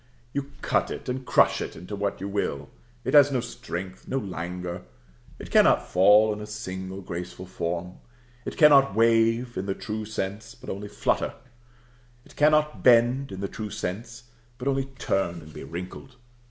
You 0.33 0.49
cut 0.63 0.89
it 0.89 1.07
and 1.07 1.27
crush 1.27 1.61
it 1.61 1.75
into 1.75 1.95
what 1.95 2.19
you 2.19 2.27
will. 2.27 2.71
It 3.03 3.13
has 3.13 3.31
no 3.31 3.39
strength, 3.39 4.07
no 4.07 4.17
languor. 4.17 4.81
It 5.37 5.51
cannot 5.51 5.87
fall 5.87 6.31
into 6.33 6.45
a 6.45 6.47
single 6.47 7.01
graceful 7.01 7.45
form. 7.45 7.99
It 8.43 8.57
cannot 8.57 8.95
wave, 8.95 9.55
in 9.57 9.67
the 9.67 9.75
true 9.75 10.05
sense, 10.05 10.55
but 10.55 10.71
only 10.71 10.87
flutter: 10.87 11.35
it 12.25 12.35
cannot 12.35 12.81
bend, 12.83 13.31
in 13.31 13.41
the 13.41 13.47
true 13.47 13.69
sense, 13.69 14.23
but 14.57 14.67
only 14.67 14.85
turn 14.85 15.39
and 15.43 15.53
be 15.53 15.63
wrinkled. 15.63 16.15